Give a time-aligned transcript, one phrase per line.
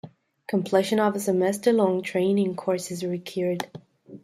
[0.47, 3.67] Completion of a semester long training course is required.